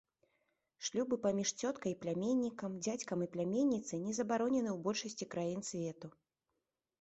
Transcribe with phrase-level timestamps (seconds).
[0.85, 6.07] Шлюбы паміж цёткай і пляменнікам, дзядзькам і пляменніцай не забаронены ў большасці краін свету.